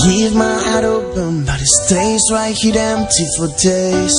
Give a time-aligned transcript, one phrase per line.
[0.00, 4.16] Leave my heart open, but it stays right here empty for days.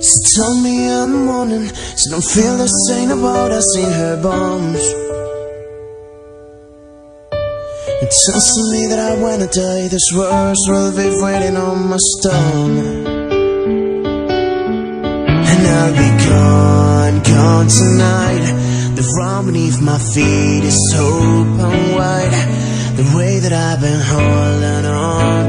[0.00, 1.68] She told me the morning,
[1.98, 4.80] she don't feel the same about us in her bones.
[8.02, 12.78] It tells me that I wanna die, this words will be waiting on my stone.
[15.50, 18.44] And I'll be gone, gone tonight.
[18.96, 21.79] The ground beneath my feet is open.
[23.00, 25.48] The way that I've been holding on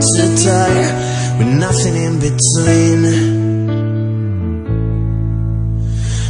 [1.37, 3.01] with nothing in between.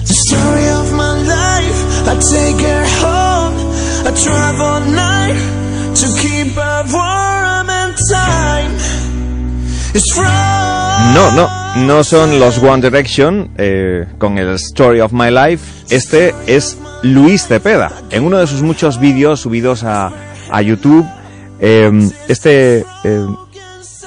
[0.02, 3.54] The story of my life, I take her home,
[4.08, 4.12] I
[4.90, 5.38] night
[5.94, 6.58] to keep
[6.90, 8.74] warm in time.
[9.94, 15.86] It's No, no, no son los One Direction eh, con el Story of My Life.
[15.92, 20.12] Este es Luis Cepeda, en uno de sus muchos vídeos subidos a,
[20.50, 21.06] a YouTube.
[21.60, 23.26] eh, este eh,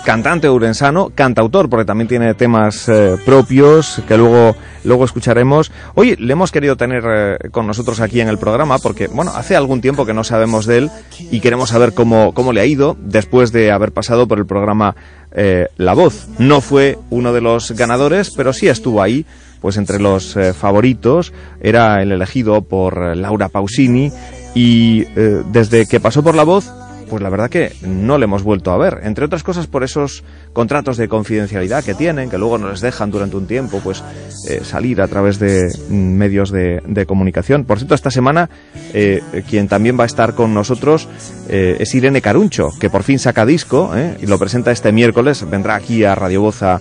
[0.05, 4.55] cantante urensano, cantautor, porque también tiene temas eh, propios que luego,
[4.85, 5.73] luego escucharemos.
[5.95, 9.57] Hoy le hemos querido tener eh, con nosotros aquí en el programa porque, bueno, hace
[9.57, 10.91] algún tiempo que no sabemos de él
[11.31, 14.95] y queremos saber cómo, cómo le ha ido después de haber pasado por el programa
[15.33, 16.29] eh, La Voz.
[16.39, 19.25] No fue uno de los ganadores, pero sí estuvo ahí,
[19.63, 21.33] pues entre los favoritos.
[21.61, 24.13] Era el elegido por Laura Pausini
[24.55, 26.71] y eh, desde que pasó por La Voz
[27.05, 29.01] pues la verdad que no le hemos vuelto a ver.
[29.05, 33.11] Entre otras cosas por esos contratos de confidencialidad que tienen, que luego no les dejan
[33.11, 34.03] durante un tiempo pues
[34.49, 37.65] eh, salir a través de mm, medios de, de comunicación.
[37.65, 38.51] Por cierto, esta semana
[38.93, 41.09] eh, quien también va a estar con nosotros
[41.49, 45.49] eh, es Irene Caruncho, que por fin saca disco eh, y lo presenta este miércoles.
[45.49, 46.81] Vendrá aquí a Radio Voz a,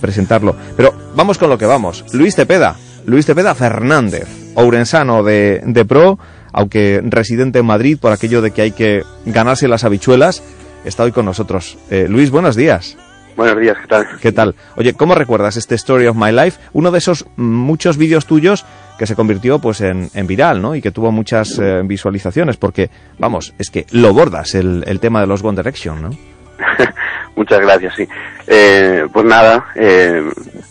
[0.00, 0.56] presentarlo.
[0.76, 2.04] Pero vamos con lo que vamos.
[2.12, 2.76] Luis Tepeda.
[3.04, 6.18] Luis Tepeda Fernández, ourensano de, de pro,
[6.52, 10.42] aunque residente en Madrid por aquello de que hay que ganarse las habichuelas,
[10.84, 11.78] está hoy con nosotros.
[11.90, 12.96] Eh, Luis, buenos días.
[13.36, 14.06] Buenos días, ¿qué tal?
[14.20, 14.54] ¿Qué tal?
[14.76, 16.60] Oye, ¿cómo recuerdas este Story of My Life?
[16.74, 18.66] Uno de esos muchos vídeos tuyos
[18.98, 20.74] que se convirtió pues en, en viral, ¿no?
[20.74, 25.20] Y que tuvo muchas eh, visualizaciones, porque, vamos, es que lo bordas el, el tema
[25.22, 26.10] de los One Direction, ¿no?
[27.36, 28.06] Muchas gracias, sí.
[28.46, 30.22] Eh, pues nada, eh,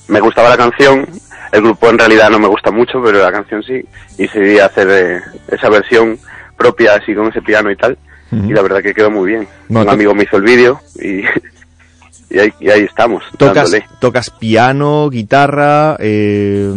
[0.07, 1.07] me gustaba la canción,
[1.51, 3.83] el grupo en realidad no me gusta mucho, pero la canción sí,
[4.17, 6.17] y decidí hacer eh, esa versión
[6.57, 7.97] propia, así con ese piano y tal,
[8.31, 9.47] y la verdad que quedó muy bien.
[9.67, 11.23] No, Un amigo me hizo el vídeo y,
[12.29, 13.85] y, ahí, y ahí estamos, Tocas, dándole.
[13.99, 16.73] tocas piano, guitarra, eh,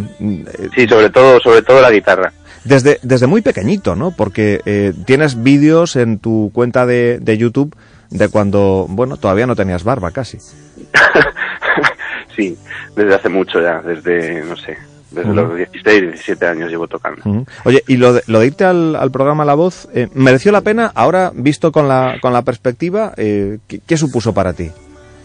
[0.75, 2.32] Sí, sobre todo, sobre todo la guitarra.
[2.65, 4.10] desde, desde muy pequeñito, ¿no?
[4.10, 7.76] Porque eh, tienes vídeos en tu cuenta de, de YouTube
[8.15, 10.39] de cuando, bueno, todavía no tenías barba casi.
[12.37, 12.57] sí,
[12.95, 14.79] desde hace mucho ya, desde, no sé,
[15.11, 17.45] desde los 16, 17 años llevo tocando.
[17.65, 20.61] Oye, y lo de, lo de irte al, al programa La Voz, eh, ¿mereció la
[20.61, 20.93] pena?
[20.95, 24.71] Ahora, visto con la, con la perspectiva, eh, ¿qué, qué supuso para ti?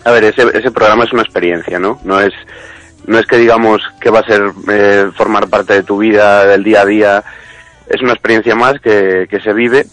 [0.05, 1.99] A ver, ese, ese programa es una experiencia, ¿no?
[2.03, 2.33] No es,
[3.05, 6.63] no es que digamos que va a ser eh, formar parte de tu vida del
[6.63, 7.23] día a día.
[7.87, 9.85] Es una experiencia más que, que se vive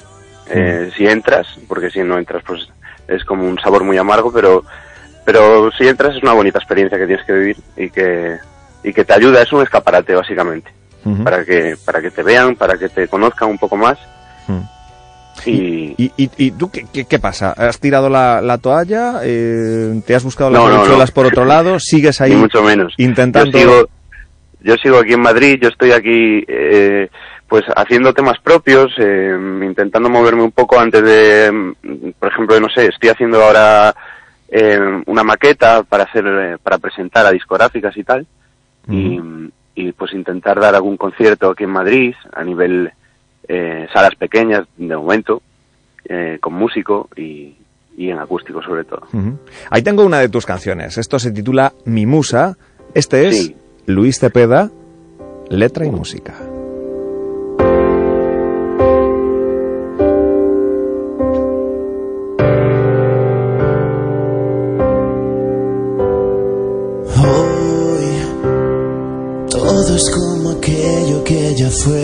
[0.49, 2.69] eh, si entras, porque si no entras, pues
[3.09, 4.65] es como un sabor muy amargo, pero,
[5.25, 8.37] pero si entras es una bonita experiencia que tienes que vivir y que,
[8.83, 9.43] y que te ayuda.
[9.43, 10.71] Es un escaparate, básicamente,
[11.25, 13.99] para que, para que te vean, para que te conozcan un poco más.
[14.49, 14.61] Mm.
[15.45, 17.53] Y, ¿Y, y, y tú qué, qué, qué pasa?
[17.53, 19.21] ¿Has tirado la, la toalla?
[19.23, 21.79] Eh, ¿Te has buscado las no, por otro lado?
[21.79, 22.95] ¿Sigues ahí ni mucho menos.
[22.97, 23.53] intentando...?
[23.53, 23.89] Yo sigo,
[24.63, 27.09] yo sigo aquí en Madrid, yo estoy aquí eh,
[27.49, 32.69] pues haciendo temas propios, eh, intentando moverme un poco antes de, mm, por ejemplo, no
[32.69, 33.95] sé, estoy haciendo ahora
[34.49, 38.27] eh, una maqueta para hacer, eh, para presentar a discográficas y tal,
[38.89, 39.21] y,
[39.75, 42.93] y pues intentar dar algún concierto aquí en Madrid a nivel
[43.49, 45.43] eh, salas pequeñas de momento,
[46.09, 47.57] eh, con músico y,
[47.97, 49.03] y en acústico sobre todo.
[49.71, 50.99] Ahí tengo una de tus canciones.
[50.99, 52.57] Esto se titula Mi Musa.
[52.95, 53.57] Este es Sí.
[53.87, 54.71] Luis Cepeda,
[55.49, 56.35] letra y música.
[71.67, 72.03] Ya fue.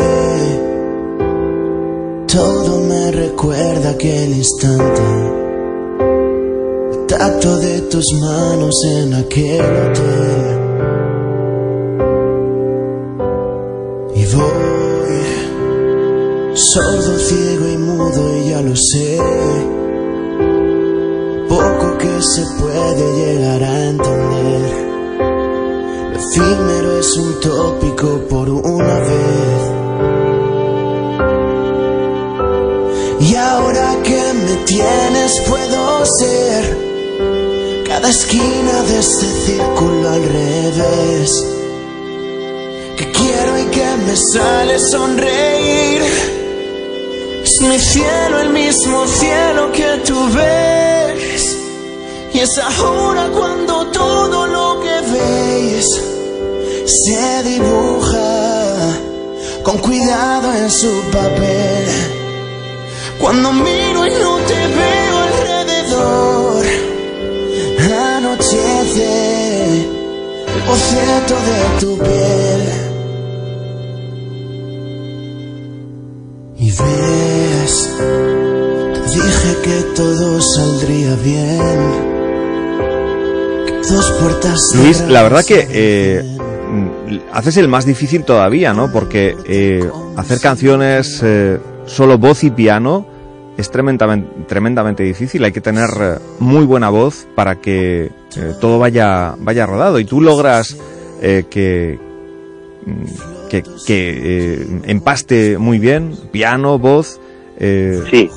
[2.27, 5.03] Todo me recuerda aquel instante.
[6.93, 10.59] El tacto de tus manos en aquel hotel.
[14.15, 15.23] Y voy
[16.55, 19.19] sordo, ciego y mudo y ya lo sé.
[21.49, 24.92] Poco que se puede llegar a entender.
[26.35, 29.63] Efímero es un tópico por una vez.
[33.21, 36.79] Y ahora que me tienes puedo ser
[37.87, 41.31] cada esquina de este círculo al revés.
[42.97, 46.03] Que quiero y que me sale sonreír.
[47.45, 51.59] Es mi cielo el mismo cielo que tú ves.
[52.33, 56.12] Y es ahora cuando todo lo que ves
[56.87, 58.99] se dibuja
[59.63, 61.87] con cuidado en su papel.
[63.21, 66.65] Cuando miro y no te veo alrededor,
[68.17, 69.87] anochece
[70.55, 72.63] el boceto de tu piel.
[76.59, 77.91] Y ves,
[78.95, 81.79] te dije que todo saldría bien.
[83.67, 84.61] Que dos puertas.
[84.75, 86.39] Luis, la verdad que eh,
[87.33, 88.91] haces el más difícil todavía, ¿no?
[88.93, 93.07] Porque eh, hacer canciones eh, solo voz y piano
[93.57, 95.45] es tremendamente, tremendamente difícil.
[95.45, 98.05] Hay que tener eh, muy buena voz para que
[98.37, 99.99] eh, todo vaya, vaya rodado.
[99.99, 100.77] Y tú logras
[101.21, 101.99] eh, que,
[102.87, 107.21] mm, que, que empaste muy bien, piano, voz.
[107.59, 108.31] eh, Sí,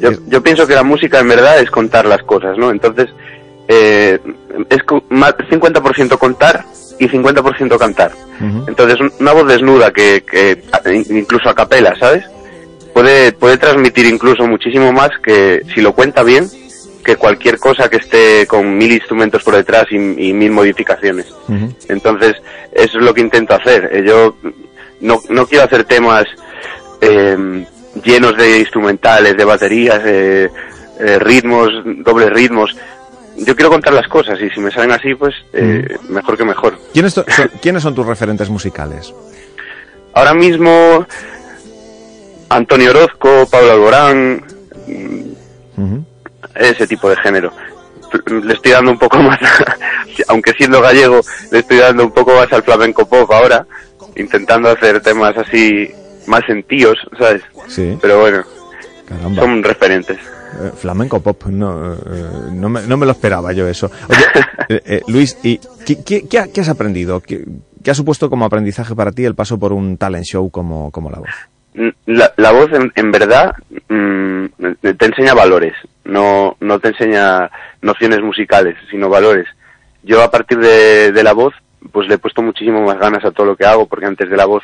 [0.00, 2.70] yo, yo pienso que la música en verdad es contar las cosas, ¿no?
[2.70, 3.08] Entonces,
[3.68, 4.18] eh,
[4.68, 6.64] es más 50% contar
[6.98, 8.12] y 50% cantar.
[8.68, 10.62] Entonces, un- una voz desnuda que, que
[11.10, 12.24] incluso a capela, ¿sabes?
[12.94, 16.48] Puede, puede transmitir incluso muchísimo más que si lo cuenta bien
[17.04, 21.26] que cualquier cosa que esté con mil instrumentos por detrás y, y mil modificaciones.
[21.88, 22.34] Entonces,
[22.72, 23.90] eso es lo que intento hacer.
[23.92, 24.36] Eh, Yo
[25.00, 26.24] no, no quiero hacer temas
[27.00, 27.64] eh,
[28.02, 30.48] llenos de instrumentales, de baterías, eh,
[30.98, 31.68] eh, ritmos,
[31.98, 32.74] dobles ritmos.
[33.38, 36.78] Yo quiero contar las cosas y si me salen así, pues eh, mejor que mejor.
[36.92, 37.24] ¿Quiénes, son,
[37.62, 39.12] ¿Quiénes son tus referentes musicales?
[40.14, 41.06] Ahora mismo,
[42.48, 44.42] Antonio Orozco, Pablo Alborán,
[44.86, 45.98] mm,
[46.54, 47.52] ese tipo de género.
[48.26, 49.38] Le estoy dando un poco más,
[50.28, 53.66] aunque siendo gallego, le estoy dando un poco más al flamenco pop ahora,
[54.14, 55.90] intentando hacer temas así
[56.26, 57.42] más sentidos, ¿sabes?
[57.68, 58.44] Sí, Pero bueno,
[59.06, 59.42] caramba.
[59.42, 60.18] son referentes.
[60.60, 61.98] Eh, flamenco pop, no, eh,
[62.52, 63.90] no, me, no me lo esperaba yo eso.
[64.68, 67.20] Eh, eh, Luis, ¿y qué, qué- qué ha- qué has aprendido?
[67.20, 67.44] ¿Qué,
[67.88, 71.18] ha supuesto como aprendizaje para ti el paso por un talent show como, como La
[71.18, 71.94] Voz?
[72.06, 73.52] La, la voz, en, en verdad,
[73.88, 74.46] mm,
[74.96, 77.50] te enseña valores, no, no te enseña
[77.82, 79.46] nociones musicales, sino valores.
[80.02, 81.52] Yo a partir de, de la voz,
[81.92, 84.36] pues le he puesto muchísimo más ganas a todo lo que hago, porque antes de
[84.38, 84.62] la voz,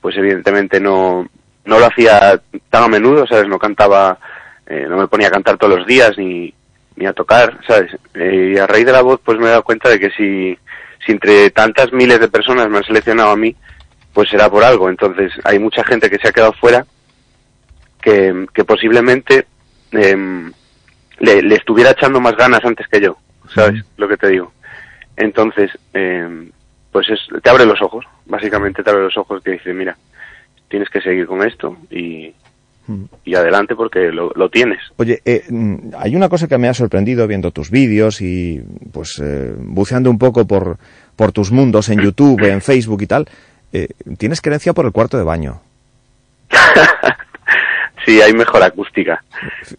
[0.00, 1.28] pues evidentemente no,
[1.66, 2.40] no lo hacía
[2.70, 3.46] tan a menudo, ¿sabes?
[3.48, 4.18] No cantaba,
[4.66, 6.52] eh, no me ponía a cantar todos los días ni,
[6.96, 7.92] ni a tocar, ¿sabes?
[8.14, 10.58] Eh, y a raíz de la voz, pues me he dado cuenta de que si,
[11.04, 13.54] si entre tantas miles de personas me han seleccionado a mí,
[14.12, 14.88] pues será por algo.
[14.88, 16.86] Entonces, hay mucha gente que se ha quedado fuera
[18.00, 19.46] que, que posiblemente
[19.92, 20.52] em,
[21.18, 23.16] le, le estuviera echando más ganas antes que yo,
[23.54, 23.84] ¿sabes?
[23.96, 24.52] Lo que te digo.
[25.16, 26.50] Entonces, em,
[26.92, 29.96] pues es, te abre los ojos, básicamente te abre los ojos que dice, mira,
[30.68, 32.34] tienes que seguir con esto y,
[33.24, 34.78] y adelante porque lo, lo tienes.
[34.96, 38.62] Oye, eh, mm, hay una cosa que me ha sorprendido viendo tus vídeos y
[38.92, 40.78] pues eh, buceando un poco por,
[41.16, 43.28] por tus mundos en YouTube, en Facebook y tal.
[43.72, 43.88] Eh,
[44.18, 45.60] tienes creencia por el cuarto de baño.
[48.06, 49.22] sí, hay mejor acústica.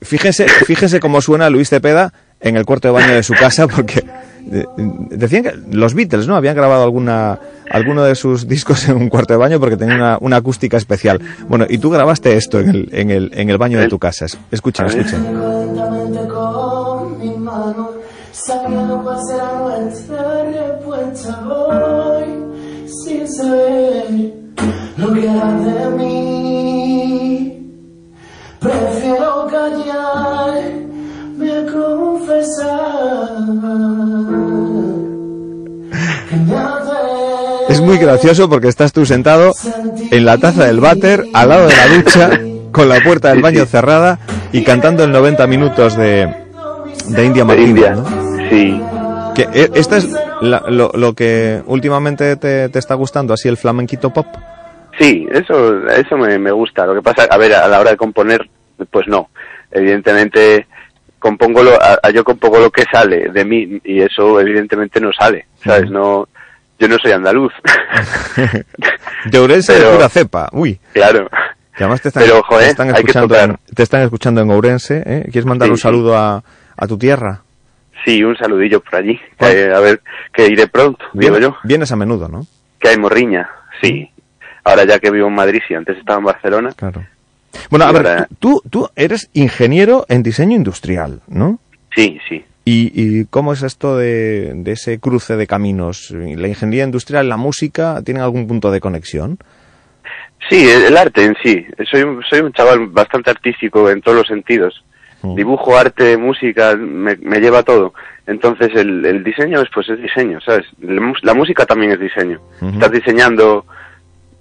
[0.02, 4.04] Fíjense cómo suena Luis Cepeda en el cuarto de baño de su casa, porque
[5.10, 6.36] decían que los Beatles, ¿no?
[6.36, 7.40] Habían grabado alguna,
[7.70, 11.20] alguno de sus discos en un cuarto de baño porque tenía una, una acústica especial.
[11.50, 14.26] Bueno, y tú grabaste esto en el, en el, en el baño de tu casa.
[14.26, 15.24] Es- Escuchen, escuchen.
[15.24, 17.22] Lentamente con
[37.70, 39.52] Es muy gracioso porque estás tú sentado
[40.12, 42.30] en la taza del váter, al lado de la ducha,
[42.72, 44.20] con la puerta del baño cerrada
[44.54, 46.34] y cantando el 90 minutos de,
[47.10, 47.96] de India De Martínez, India.
[47.96, 48.50] ¿no?
[48.50, 48.82] Sí,
[49.36, 50.08] Que, eh, ¿Esto es
[50.42, 54.28] la- lo, lo que últimamente te, te está gustando, así el flamenquito pop?
[54.98, 56.86] Sí, eso, eso me, me gusta.
[56.86, 58.50] Lo que pasa, a ver, a la hora de componer,
[58.90, 59.30] pues no.
[59.72, 60.66] Evidentemente,
[61.20, 65.12] compongo lo, a- a- yo compongo lo que sale de mí y eso evidentemente no
[65.12, 65.90] sale, ¿sabes?
[65.90, 66.28] No,
[66.80, 67.54] yo no soy andaluz.
[69.26, 70.80] De Ourense de Pero- pura cepa, uy.
[70.94, 71.30] claro.
[71.76, 74.42] Que además te están, Pero, joder, te están hay que escuchando, en, te están escuchando
[74.42, 75.22] en Ourense, ¿eh?
[75.26, 75.82] ¿Quieres mandar Sí, un sí.
[75.84, 76.44] saludo a,
[76.76, 77.42] a tu tierra?
[78.04, 79.20] Sí, un saludillo por allí.
[79.38, 80.02] Que, a ver,
[80.34, 81.58] que iré pronto, digo Vienes- yo.
[81.64, 82.46] Vienes a menudo, ¿no?
[82.80, 83.48] Que hay morriña,
[83.82, 84.10] sí.
[84.64, 86.70] Ahora ya que vivo en Madrid, sí, antes estaba en Barcelona.
[86.76, 87.04] Claro.
[87.70, 91.60] Bueno, a ver, tú, tú eres ingeniero en diseño industrial, ¿no?
[91.96, 92.44] Sí, sí.
[92.66, 96.12] ¿Y, y cómo es esto de, de ese cruce de caminos?
[96.12, 99.38] ¿La ingeniería industrial la música tienen algún punto de conexión?
[100.50, 101.66] Sí, el el arte en sí.
[101.90, 104.84] Soy, un- soy un chaval bastante artístico en todos los sentidos.
[105.22, 105.36] Mm.
[105.36, 107.94] Dibujo, arte, música, me, me lleva todo.
[108.28, 110.66] Entonces el, el diseño es, pues es diseño, ¿sabes?
[111.24, 112.40] La, música también es diseño.
[112.74, 113.66] Estás diseñando,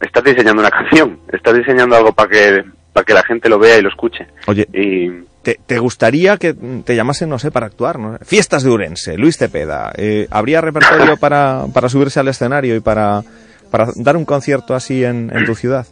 [0.00, 2.64] estás diseñando una canción, estás diseñando algo para que,
[2.97, 4.26] para que la gente lo vea y lo escuche.
[4.47, 5.11] Oye, Y
[5.43, 7.99] ¿te, te gustaría que te llamasen, no sé, para actuar?
[7.99, 8.17] ¿no?
[8.25, 9.93] Fiestas de Urense, Luis Cepeda.
[9.99, 13.23] eh, ¿Habría repertorio para, para subirse al escenario y para,
[13.71, 15.87] para dar un concierto así en, en tu ciudad?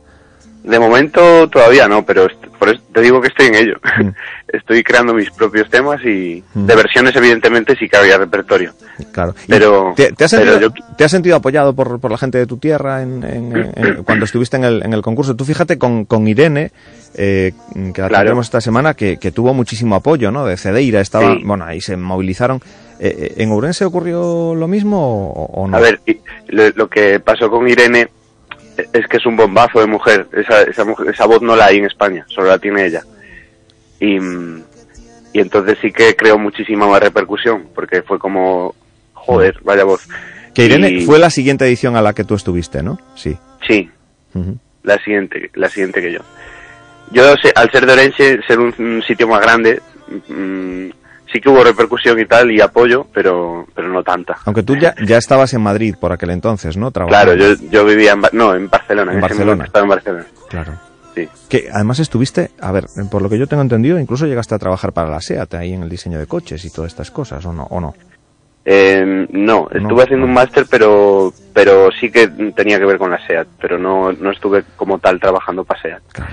[0.65, 2.27] De momento todavía no, pero
[2.59, 3.75] por eso te digo que estoy en ello.
[4.03, 4.09] Mm.
[4.49, 6.67] estoy creando mis propios temas y Mm.
[6.67, 8.73] de versiones evidentemente sí que había repertorio.
[9.13, 9.35] Claro.
[9.45, 12.17] ¿Y Pero- ¿te, te has pero sentido, yo- te has sentido apoyado por, por la
[12.19, 15.35] gente de tu tierra en, en- en- cuando estuviste en el, en el concurso?
[15.37, 16.71] Tú fíjate con, con Irene,
[17.15, 17.53] eh,
[17.95, 18.41] que la Claro.
[18.41, 20.47] esta semana, que, que tuvo muchísimo apoyo, ¿no?
[20.47, 21.43] De Cedeira, estaba, Sí.
[21.45, 22.61] bueno, ahí se movilizaron.
[23.01, 25.77] Eh, eh, ¿En Ourense ocurrió lo mismo o, o no?
[25.77, 26.01] A ver,
[26.49, 28.09] lo que pasó con Irene
[28.93, 30.27] es que es un bombazo de mujer.
[30.33, 33.03] Esa, esa, mujer- esa voz no la hay en España, solo la tiene ella.
[34.01, 38.75] Y, y entonces sí que creó muchísima más repercusión, porque fue como,
[39.13, 40.07] joder, vaya voz.
[40.55, 42.99] Que Irene Y- fue la siguiente edición a la que tú estuviste, ¿no?
[43.17, 43.37] Sí.
[43.67, 43.91] Sí,
[44.83, 46.21] la siguiente, la siguiente que yo.
[47.11, 49.81] Yo, sé- al ser de Orense, ser un, un sitio más grande,
[50.29, 50.89] mm,
[51.35, 54.37] sí que hubo repercusión y tal, y apoyo, pero, pero no tanta.
[54.45, 56.93] Aunque tú ya, ya estabas en Madrid por aquel entonces, ¿no?
[56.93, 57.61] Claro, Trabajando.
[57.61, 59.65] yo, yo vivía en, no, en Barcelona, En en, Barcelona.
[59.65, 60.25] estaba en Barcelona.
[60.49, 60.73] Claro.
[61.17, 61.29] Sí.
[61.49, 64.93] Que además estuviste, a ver, por lo que yo tengo entendido, incluso llegaste a trabajar
[64.93, 67.65] para la SEAT ahí en el diseño de coches y todas estas cosas, ¿o no?
[67.65, 67.95] ¿O no?
[68.65, 70.27] Eh, no, estuve No, haciendo no.
[70.27, 74.31] un máster, pero pero sí que tenía que ver con la SEAT, pero no, no
[74.31, 76.33] estuve como tal trabajando para SEAT, Claro.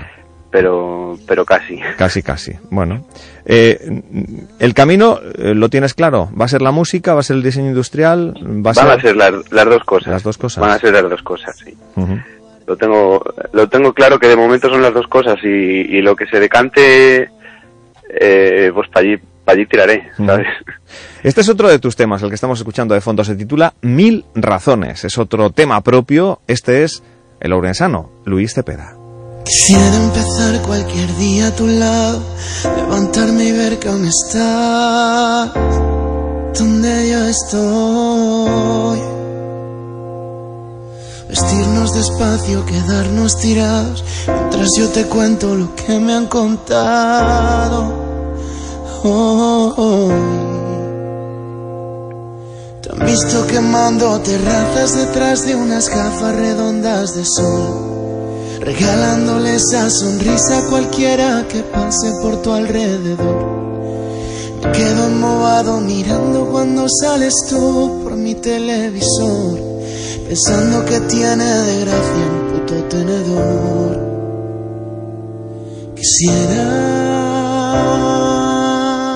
[0.52, 1.80] Pero, pero casi.
[1.96, 2.52] Casi, casi.
[2.70, 3.04] Bueno,
[3.44, 4.02] eh,
[4.60, 6.30] el camino eh, lo tienes claro.
[6.40, 7.14] ¿Va a ser la música?
[7.14, 8.34] ¿Va a ser el diseño industrial?
[8.36, 8.86] ¿Va a Van ser...?
[8.90, 10.12] a ser las, las dos cosas.
[10.12, 10.60] Las dos cosas.
[10.60, 11.76] Van a ser las dos cosas, sí.
[12.66, 13.20] Lo tengo,
[13.52, 16.38] lo tengo claro que de momento son las dos cosas y, y lo que se
[16.38, 17.28] decante,
[18.20, 20.46] eh, pues para allí, para allí tiraré, ¿sabes?
[21.24, 23.24] Este es otro de tus temas, el que estamos escuchando de fondo.
[23.24, 25.04] Se titula Mil Razones.
[25.04, 26.40] Es otro tema propio.
[26.46, 27.02] Este es
[27.40, 28.94] el ourensano, Luis Cepeda.
[29.44, 32.20] Quisiera empezar cualquier día a tu lado,
[32.76, 35.50] levantarme y ver que aún estás
[36.58, 39.00] donde yo estoy.
[41.28, 47.92] Vestirnos despacio, quedarnos tirados, mientras yo te cuento lo que me han contado.
[49.04, 50.12] Hoy.
[52.82, 57.91] Te han visto quemando terrazas detrás de unas gafas redondas de sol.
[58.64, 63.52] Regalándole esa sonrisa a cualquiera que pase por tu alrededor.
[64.64, 69.58] Me quedo embobado mirando cuando sales tú por mi televisor.
[70.28, 73.98] Pensando que tiene de gracia un puto tenedor.
[75.96, 76.92] Quisiera.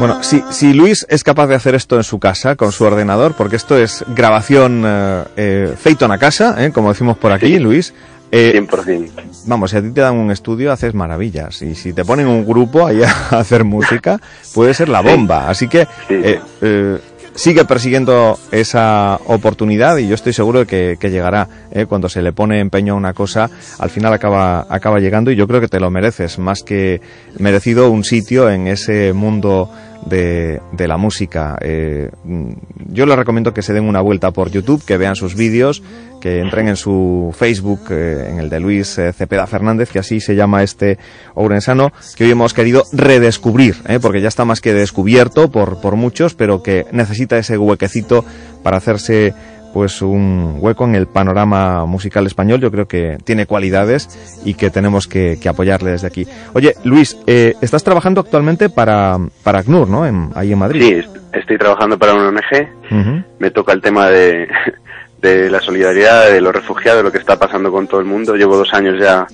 [0.01, 3.35] Bueno, si, si Luis es capaz de hacer esto en su casa, con su ordenador,
[3.35, 6.73] porque esto es grabación eh, eh, feito en la casa, ¿eh?
[6.73, 7.61] como decimos por aquí.
[7.61, 7.95] Luis.
[8.31, 9.11] Eh, 100%.
[9.47, 11.63] vamos, si a ti te dan un estudio, haces maravillas.
[11.63, 14.21] Y si te ponen un grupo ahí a hacer música,
[14.55, 15.49] puede ser la bomba.
[15.49, 16.99] Así que eh, eh,
[17.37, 21.49] sigue persiguiendo esa oportunidad y yo estoy seguro de que, que llegará.
[21.71, 21.87] ¿eh?
[21.87, 25.47] Cuando se le pone empeño a una cosa, al final acaba, acaba llegando y yo
[25.47, 27.01] creo que te lo mereces, más que
[27.39, 29.71] merecido un sitio en ese mundo
[30.05, 31.59] de, de la música.
[31.61, 32.11] Eh,
[32.89, 35.83] yo les recomiendo que se den una vuelta por YouTube, que vean sus vídeos,
[36.21, 40.21] que entren en su Facebook, eh, en el de Luis eh, Cepeda Fernández, que así
[40.21, 40.99] se llama este
[41.35, 46.35] ourensano, que hoy hemos querido redescubrir, porque ya está más que descubierto por, por muchos,
[46.35, 48.25] pero que necesita ese huequecito
[48.63, 49.35] para hacerse
[49.77, 52.63] pues un hueco en el panorama musical español.
[52.63, 54.09] Yo creo que tiene cualidades
[54.43, 56.27] y que tenemos que, que apoyarle desde aquí.
[56.55, 60.07] Oye, Luis, eh, estás trabajando actualmente para, para ACNUR, ¿no?
[60.07, 60.81] En, ahí en Madrid.
[60.83, 64.49] Sí, est- estoy trabajando para una ONG, me toca el tema de,
[65.21, 68.35] de la solidaridad, de los refugiados, lo que está pasando con todo el mundo.
[68.35, 69.27] Llevo dos años ya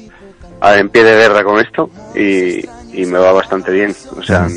[0.77, 2.67] en pie de guerra con esto y,
[3.01, 3.95] y me va bastante bien.
[4.19, 4.49] O sea,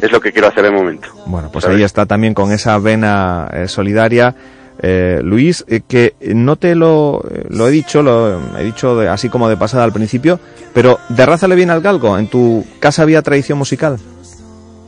[0.00, 1.08] es lo que quiero hacer de momento.
[1.26, 1.76] Bueno, pues ¿sabes?
[1.76, 4.34] ahí está también con esa vena eh, solidaria.
[4.82, 9.08] Eh, Luis, eh, que no te lo, eh, lo he dicho, lo he dicho de-
[9.08, 10.40] así como de pasada al principio,
[10.72, 12.16] pero de raza le viene al galgo.
[12.18, 13.98] ¿En tu casa había tradición musical?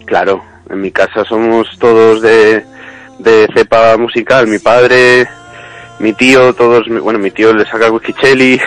[0.07, 2.65] Claro, en mi casa somos todos de,
[3.19, 4.47] de cepa musical.
[4.47, 5.29] Mi padre,
[5.99, 8.15] mi tío, todos, bueno, mi tío le saca el whisky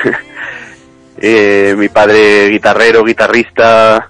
[1.17, 4.09] Eh, mi padre guitarrero, guitarrista,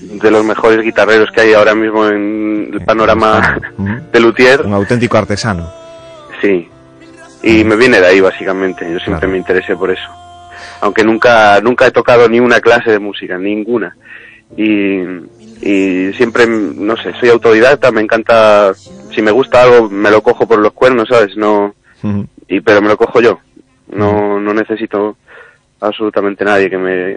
[0.00, 3.56] de los mejores guitarreros que hay ahora mismo en el panorama
[4.12, 4.62] de Luthier.
[4.66, 5.79] Un auténtico artesano.
[6.40, 6.68] Sí,
[7.42, 10.08] y me viene de ahí básicamente, yo siempre me interesé por eso.
[10.80, 13.96] Aunque nunca, nunca he tocado ni una clase de música, ninguna.
[14.56, 15.00] Y,
[15.62, 18.74] y siempre, no sé, soy autodidacta, me encanta,
[19.14, 21.36] si me gusta algo, me lo cojo por los cuernos, ¿sabes?
[21.36, 21.74] No,
[22.48, 23.40] y, pero me lo cojo yo.
[23.88, 25.16] No, no necesito
[25.80, 27.16] absolutamente nadie que me,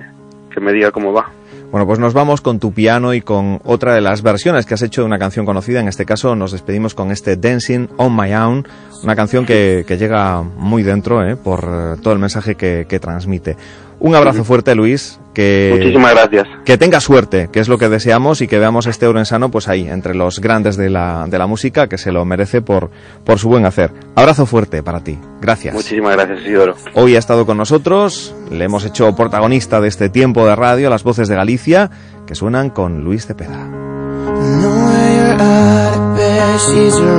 [0.53, 1.29] que me diga cómo va.
[1.73, 4.83] Bueno, pues nos vamos con tu piano y con otra de las versiones que has
[4.83, 5.79] hecho de una canción conocida.
[5.79, 8.67] En este caso nos despedimos con este Dancing on My Own,
[9.01, 11.35] una canción que, llega muy dentro ¿eh?
[11.35, 13.57] por eh, todo el mensaje que transmite.
[14.03, 15.17] Un abrazo fuerte, Luis.
[15.33, 16.47] Que, Muchísimas gracias.
[16.65, 19.87] Que tenga suerte, que es lo que deseamos, y que veamos este Orensano pues ahí,
[19.89, 22.91] entre los grandes de la, de la música, que se lo merece por,
[23.23, 23.91] por su buen hacer.
[24.15, 25.17] Abrazo fuerte para ti.
[25.41, 25.73] Gracias.
[25.73, 26.75] Muchísimas gracias, Isidoro.
[26.93, 31.03] Hoy ha estado con nosotros, le hemos hecho protagonista de este tiempo de radio, las
[31.03, 31.89] voces de Galicia,
[32.27, 33.69] que suenan con Luis Cepeda.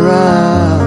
[0.06, 0.83] but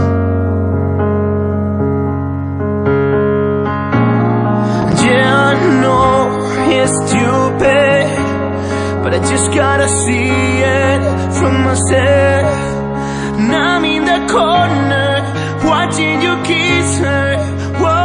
[9.57, 11.01] gotta see it
[11.39, 12.57] from myself.
[13.49, 15.09] Now I'm in the corner,
[15.65, 17.37] watching you kiss her.
[17.81, 17.97] Whoa.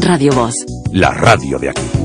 [0.00, 0.54] Radio Voz.
[0.92, 1.99] La radio de aquí.